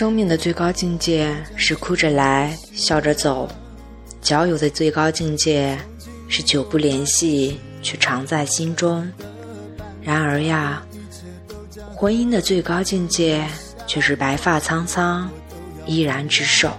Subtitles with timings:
[0.00, 3.46] 生命的最高境界是哭着来，笑着走；
[4.22, 5.78] 交友的最高境界
[6.26, 9.06] 是久不联系，却常在心中。
[10.00, 10.82] 然而呀，
[11.94, 13.46] 婚姻的最高境界
[13.86, 15.28] 却是白发苍苍，
[15.84, 16.72] 依然执手。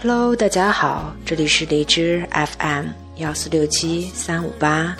[0.00, 2.86] Hello，大家好，这里是荔枝 FM
[3.16, 4.96] 幺四六七三五八，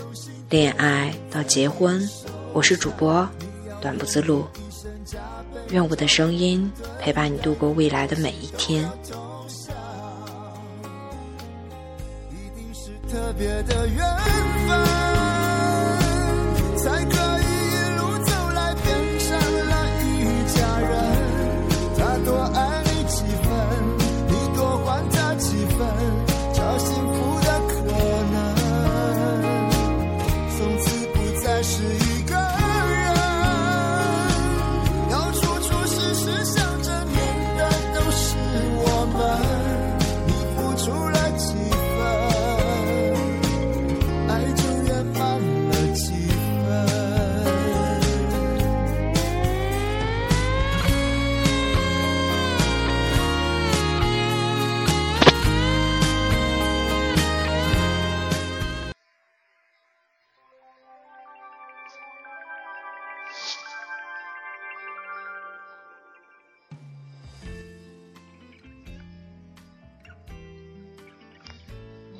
[0.50, 2.06] 恋爱到结婚，
[2.52, 3.26] 我是主播。
[3.78, 4.44] 短不自路，
[5.70, 6.70] 愿我的声音
[7.00, 8.88] 陪伴你度过未来的每一天。
[13.08, 14.04] 特别的缘
[14.68, 14.84] 分，
[16.76, 17.04] 才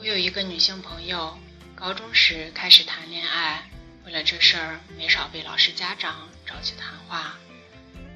[0.07, 1.37] 我有一个女性朋友，
[1.75, 3.69] 高中时开始谈恋爱，
[4.05, 7.37] 为了这事儿没少被老师、家长找去谈话。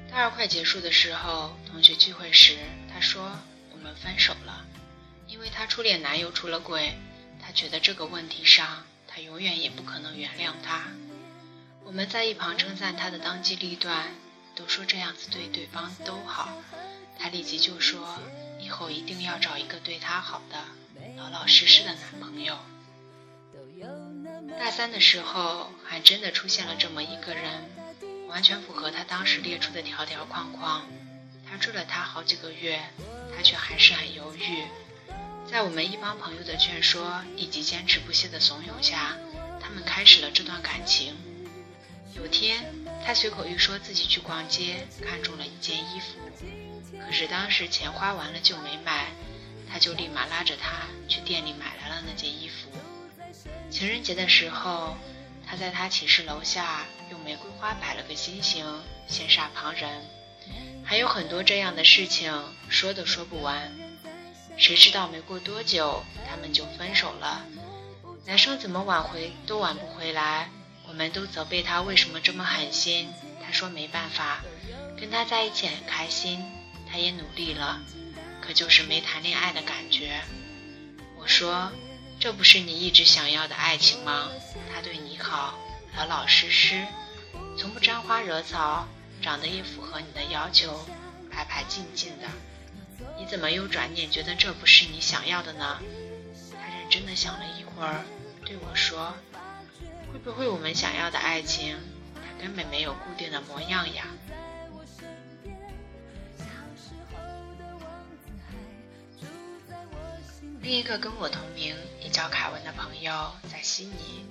[0.09, 2.55] 大二快结束的时候，同学聚会时，
[2.93, 3.37] 她说
[3.73, 4.65] 我们分手了，
[5.27, 6.93] 因为她初恋男友出了轨，
[7.41, 10.83] 她觉得这个问题上，她永远也不可能原谅他。
[11.83, 14.15] 我们在一旁称赞她的当机立断，
[14.55, 16.57] 都说这样子对对方都好。
[17.19, 18.17] 她立即就说
[18.61, 20.57] 以后一定要找一个对她好的。
[21.21, 22.57] 老老实实的男朋友。
[24.57, 27.69] 大三的时候，还真的出现了这么一个人，
[28.27, 30.83] 完全符合他当时列出的条条框框。
[31.47, 32.81] 他追了她好几个月，
[33.35, 34.63] 他却还是很犹豫。
[35.45, 39.15] 在我们一帮朋友的劝说以及坚持不懈的怂恿下，
[39.59, 41.15] 他们开始了这段感情。
[42.15, 42.65] 有天，
[43.05, 46.17] 他随口一说自己去逛街，看中了一件衣服，
[47.05, 49.11] 可是当时钱花完了就没买。
[49.71, 52.69] 他就立马拉着她去店里买来了那件衣服。
[53.69, 54.97] 情人节的时候，
[55.47, 58.65] 他在他寝室楼下用玫瑰花摆了个心形，
[59.09, 59.89] 羡煞旁人。
[60.83, 62.33] 还有很多这样的事情，
[62.69, 63.71] 说都说不完。
[64.57, 67.45] 谁知道没过多久，他们就分手了。
[68.25, 70.49] 男生怎么挽回都挽不回来，
[70.87, 73.07] 我们都责备他为什么这么狠心。
[73.43, 74.41] 他说没办法，
[74.99, 76.43] 跟他在一起很开心，
[76.89, 77.81] 他也努力了。
[78.41, 80.21] 可就是没谈恋爱的感觉。
[81.17, 81.71] 我说，
[82.19, 84.29] 这不是你一直想要的爱情吗？
[84.73, 85.59] 他对你好，
[85.95, 86.85] 老老实实，
[87.57, 88.87] 从不沾花惹草，
[89.21, 90.85] 长得也符合你的要求，
[91.29, 92.27] 白白净净的。
[93.17, 95.79] 你怎么又转念觉得这不是你想要的呢？
[96.51, 98.03] 他认真的想了一会儿，
[98.45, 99.13] 对我说
[100.11, 101.77] ：“会不会我们想要的爱情，
[102.15, 104.05] 它根本没有固定的模样呀？”
[110.61, 114.23] 另一个跟我同名，也叫凯文的朋友在悉尼，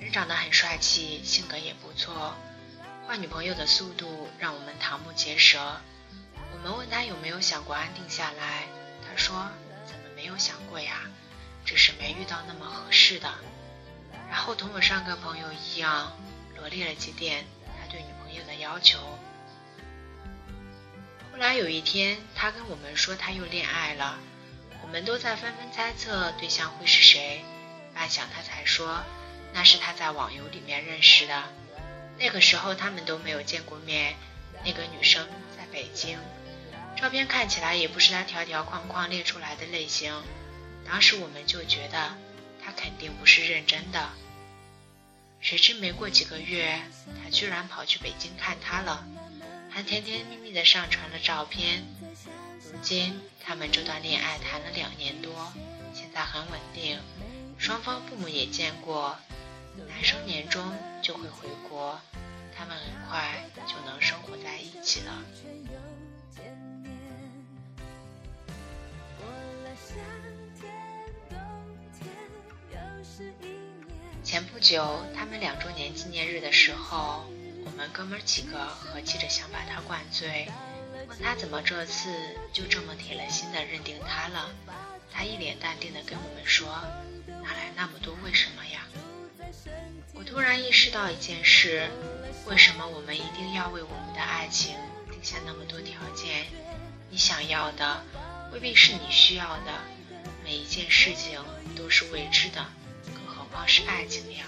[0.00, 2.34] 人长得很帅气，性格也不错，
[3.06, 5.78] 换女朋友的速度让我们瞠目结舌。
[6.54, 8.66] 我们问他有没有想过安定下来，
[9.06, 9.50] 他说
[9.84, 11.02] 怎么没有想过呀，
[11.66, 13.30] 只是没遇到那么合适的。
[14.30, 16.16] 然后同我上个朋友一样，
[16.56, 18.98] 罗列了几点他对女朋友的要求。
[21.30, 24.18] 后来有一天，他跟我们说他又恋爱了。
[24.82, 27.44] 我们都在纷纷猜测对象会是谁，
[27.94, 29.02] 半晌他才说，
[29.52, 31.42] 那是他在网游里面认识的。
[32.18, 34.14] 那个时候他们都没有见过面，
[34.64, 35.26] 那个女生
[35.56, 36.18] 在北京，
[36.96, 40.14] 照片看起来也不是他条条框框列出来的类型。
[40.88, 42.16] 当时我们就觉得
[42.64, 44.10] 他肯定不是认真的。
[45.40, 46.80] 谁知没过几个月，
[47.22, 49.04] 他居然跑去北京看她了，
[49.76, 51.84] 他甜甜蜜蜜的上传了照片。
[52.72, 55.52] 如今，他们这段恋爱谈了两年多，
[55.92, 56.98] 现在很稳定，
[57.58, 59.18] 双方父母也见过。
[59.86, 62.00] 男生年终就会回国，
[62.56, 65.22] 他们很快就能生活在一起了。
[74.24, 77.26] 前不久，他们两周年纪念日的时候，
[77.76, 80.50] 们们哥们几个合计着想把他灌醉，
[81.08, 82.08] 问他怎么这次
[82.50, 84.50] 就这么铁了心的认定他了。
[85.12, 86.66] 他一脸淡定的跟我们说
[87.28, 88.86] ：“哪来那么多为什么呀？”
[90.14, 91.88] 我突然意识到一件事：
[92.46, 94.74] 为什么我们一定要为我们的爱情
[95.10, 96.46] 定下那么多条件？
[97.10, 98.02] 你想要的
[98.52, 99.72] 未必是你需要的，
[100.42, 101.44] 每一件事情
[101.76, 102.66] 都是未知的，
[103.04, 104.46] 更何况是爱情呀？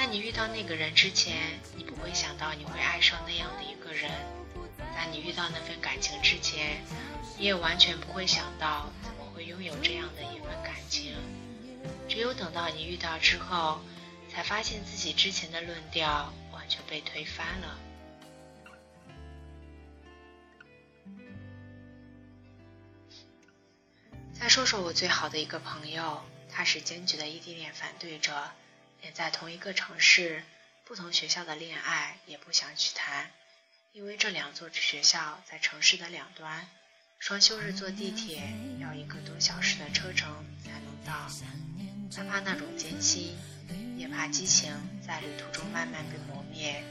[0.00, 4.10] 在你遇到那个人之前，你不会想到你会爱上那样的一个人；
[4.96, 6.82] 在你遇到那份感情之前，
[7.36, 11.14] 你也完全不会想到怎么会拥有这样的一份感情。
[12.08, 13.78] 只有等到你遇到之后，
[14.32, 17.78] 才发现自己之前的论调完全被推翻了。
[24.32, 28.50] 再说说我最好的一个朋友，他是坚决的异地恋反对者，
[29.02, 30.42] 连在同一个城市、
[30.84, 33.30] 不同学校的恋爱也不想去谈，
[33.92, 36.68] 因为这两座学校在城市的两端，
[37.18, 38.42] 双休日坐地铁
[38.80, 41.30] 要一个多小时的车程才能到。
[42.14, 43.36] 他怕那种艰辛，
[43.96, 44.72] 也怕激情
[45.06, 46.82] 在旅途中慢慢被磨灭，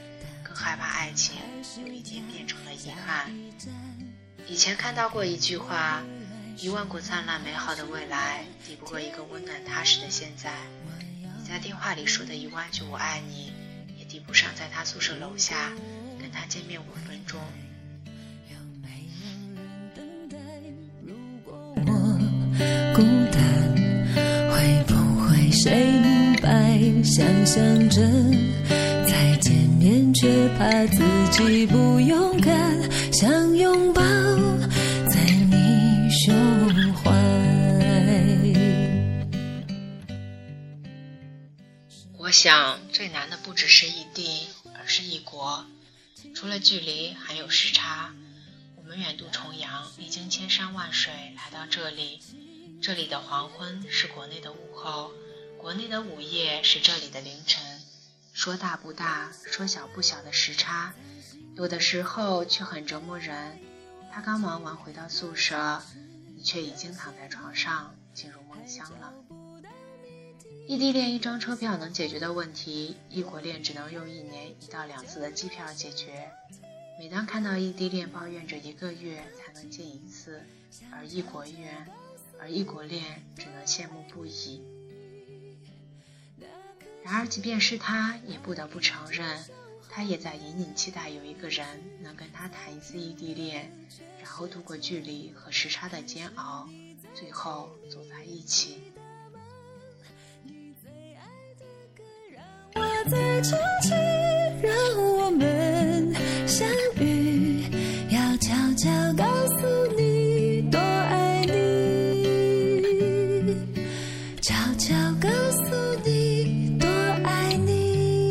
[0.42, 1.36] 更害怕爱情
[1.84, 3.30] 有一天变成了遗憾。
[4.46, 6.02] 以前看到过一句话。
[6.56, 10.52] 一万个灿烂美好的未来，抵不过一个温暖踏实的现在。
[11.50, 13.50] 在电话里说的一万句“我爱你”，
[13.98, 15.72] 也抵不上在他宿舍楼下
[16.20, 17.40] 跟他见面五分钟。
[21.44, 21.74] 我
[22.94, 23.02] 孤
[23.32, 23.42] 单，
[24.52, 24.94] 会不
[25.26, 26.78] 会谁明白？
[27.02, 28.00] 想象着
[29.08, 34.00] 再见面，却怕自己不勇敢，想拥抱
[35.08, 35.20] 在
[35.50, 36.59] 你胸。
[42.30, 44.46] 我想最难的不只是异地，
[44.78, 45.66] 而是异国。
[46.32, 48.14] 除了距离，还有时差。
[48.76, 52.20] 我们远渡重洋，历经千山万水来到这里。
[52.80, 55.10] 这里的黄昏是国内的午后，
[55.58, 57.82] 国内的午夜是这里的凌晨。
[58.32, 60.94] 说大不大，说小不小的时差，
[61.56, 63.58] 有的时候却很折磨人。
[64.12, 65.82] 他刚忙完回到宿舍，
[66.36, 69.12] 你却已经躺在床上进入梦乡了。
[70.70, 76.30] 异地恋一张车票能解决的问题，异国恋只能用一年一到两次的机票解决。
[76.96, 80.40] 每当看到异地恋抱怨着一个月才能见一次，
[80.92, 81.88] 而异国恋，
[82.38, 83.02] 而异国恋
[83.36, 84.62] 只能羡慕不已。
[87.02, 89.44] 然而，即便是他，也不得不承认，
[89.88, 91.66] 他也在隐隐期待有一个人
[92.00, 93.76] 能跟他谈一次异地恋，
[94.20, 96.68] 然后度过距离和时差的煎熬，
[97.12, 98.89] 最后走在一起。
[103.10, 103.90] 在这里，
[104.62, 104.72] 让
[105.02, 106.14] 我们
[106.46, 106.68] 相
[107.00, 107.64] 遇。
[108.08, 109.66] 要悄悄告诉
[109.96, 111.50] 你，多爱你。
[114.40, 115.74] 悄悄告诉
[116.04, 116.86] 你，多
[117.24, 118.30] 爱你。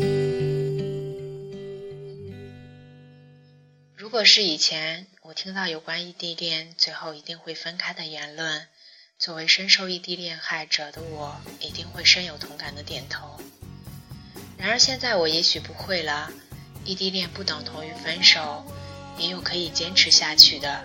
[3.96, 8.66] 如果是以前，我听到有关异地恋最后一定会分开的言论，
[9.18, 13.38] 作为深受异地恋害者的我，一定会深有同感的点头。
[14.60, 16.30] 然而现在我也许不会了，
[16.84, 18.62] 异地恋不等同于分手，
[19.16, 20.84] 也有可以坚持下去的。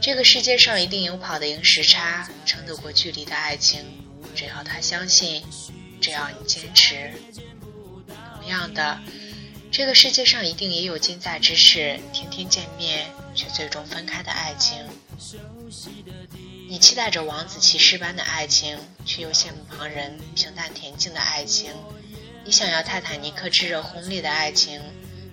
[0.00, 3.84] 这个世界上一定有跑得赢时差、撑得过距离的爱情，
[4.34, 5.44] 只要他相信，
[6.00, 7.12] 只要你坚持。
[8.36, 8.98] 同样的，
[9.70, 14.78] 这个世界上一定也有近在咫尺、天天见面却最终分开的爱情。
[16.70, 21.72] 你期待着王子骑士般的爱情，却又羡慕旁人平淡恬静的爱情。
[22.48, 24.80] 你想要泰坦尼克炙热轰烈的爱情，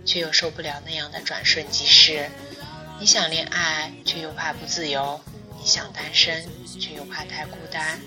[0.06, 2.30] 却又受不了那样的转瞬即逝；
[3.00, 5.22] 你想恋爱，却又怕不自由；
[5.58, 6.46] 你想单身，
[6.78, 8.02] 却又怕太孤单。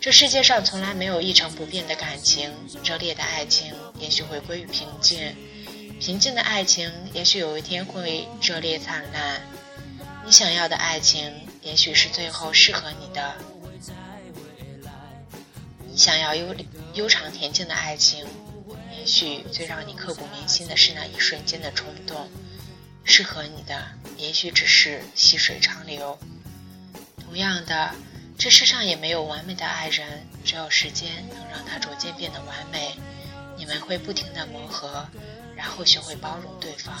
[0.00, 2.52] 这世界上从来没有一成不变的感情，
[2.82, 5.32] 热烈的爱情也许会归于平静，
[6.00, 9.40] 平静的爱情也许有一天会热烈灿烂。
[10.26, 13.36] 你想要的爱情，也许是最后适合你的。
[16.00, 16.56] 想要悠
[16.94, 18.26] 悠长恬静的爱情，
[18.98, 22.26] 也许最让你刻骨铭心的是那一瞬间的冲动；
[23.04, 26.18] 适合你的，也许只是细水长流。
[27.22, 27.94] 同样的，
[28.38, 32.94] 这世上也没有完美的爱人，只有时间能让他逐渐变得完美。
[33.58, 35.06] 你们会不停的磨合，
[35.54, 36.98] 然后学会包容对方。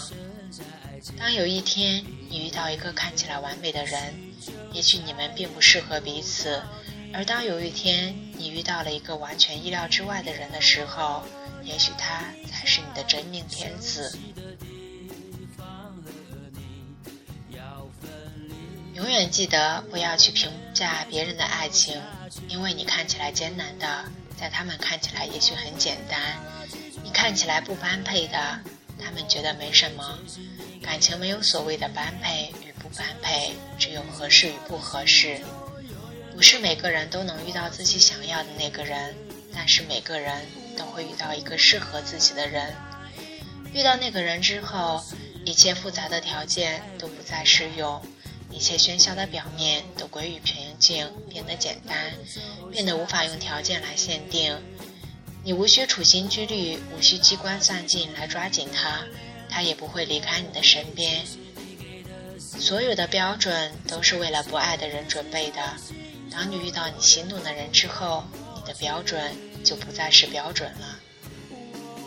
[1.18, 4.14] 当有一天你遇到一个看起来完美的人，
[4.74, 6.62] 也许你们并不适合彼此。
[7.14, 11.22] 而当有一天你遇到了一个完全意料之外的人的时候，
[11.62, 14.18] 也许他才是你的真命天子。
[18.94, 22.00] 永远记得不要去评价别人的爱情，
[22.48, 24.04] 因为你看起来艰难的，
[24.38, 26.18] 在他们看起来也许很简单；
[27.04, 28.60] 你看起来不般配的，
[28.98, 30.18] 他们觉得没什么。
[30.82, 35.38] 感情没有所谓的般配与不般配，只有合适与不合适。
[36.34, 39.14] 不是每个人都能遇到自己想要的那个人，
[39.54, 40.46] 但是每个人
[40.76, 42.74] 都会遇到一个适合自己的人。
[43.74, 45.04] 遇到那个人之后，
[45.44, 48.00] 一切复杂的条件都不再适用。
[48.50, 52.12] 一切喧嚣的表面都归于平静，变得简单，
[52.72, 54.58] 变得无法用条件来限定。
[55.44, 59.04] 你无需处心积虑，无需机关算尽来抓紧他，
[59.48, 61.24] 他也不会离开你的身边。
[62.38, 65.76] 所有的标准都是为了不爱的人准备的。
[66.30, 70.98] 当你遇到你心动的人之后，你的标准就不再是标准了。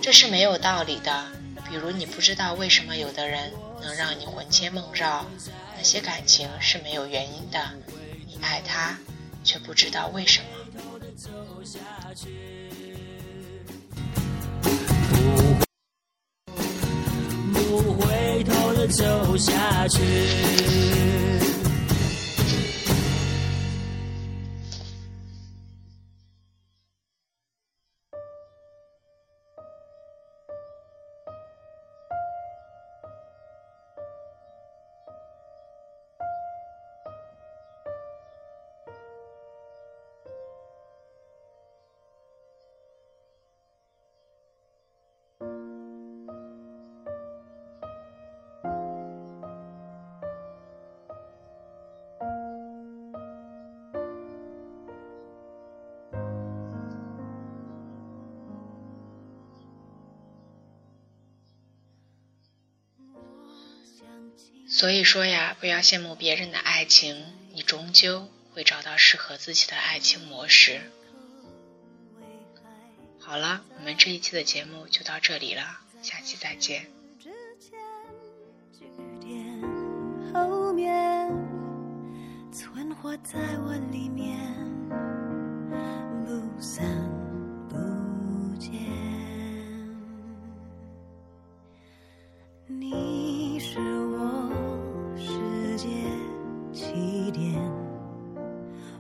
[0.01, 1.25] 这是没有道理的。
[1.69, 3.51] 比如，你不知道为什么有的人
[3.81, 5.25] 能让你魂牵梦绕。
[5.75, 7.59] 那些感情是没有原因的，
[8.27, 8.97] 你爱他，
[9.43, 10.47] 却不知道为什么。
[17.53, 19.99] 不回头的走下去。
[64.67, 70.81] 所以说呀，不要羡慕别人的爱情，你终究会找到适合自己的爱情模式。
[73.19, 75.63] 好了，我们这一期的节目就到这里了，
[76.01, 76.87] 下期再见。
[80.33, 81.29] 后面
[82.51, 84.35] 存活在我里面，
[86.25, 86.83] 不散
[93.73, 94.51] 是我
[95.17, 95.87] 世界
[96.71, 97.59] 起点，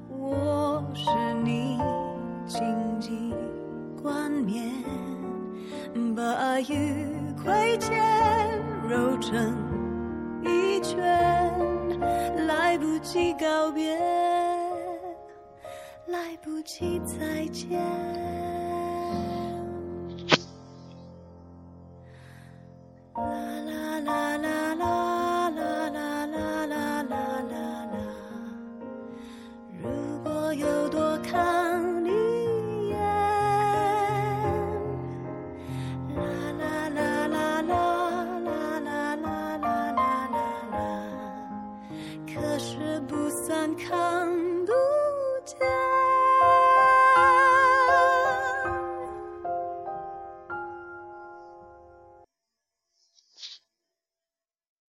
[0.09, 1.11] 我是
[1.43, 1.77] 你
[2.47, 3.35] 荆棘
[4.01, 4.73] 冠冕，
[6.15, 7.05] 把雨
[7.37, 8.01] 挥剑
[8.89, 9.55] 揉成
[10.43, 10.99] 一圈，
[12.47, 13.95] 来不及告别，
[16.07, 17.79] 来不及再见。
[23.15, 27.15] 啦啦啦啦啦啦啦啦啦啦
[27.51, 27.97] 啦啦
[29.79, 29.87] 如
[30.23, 31.52] 果有多看